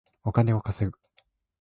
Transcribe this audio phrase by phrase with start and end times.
[0.23, 0.97] お金を稼ぐ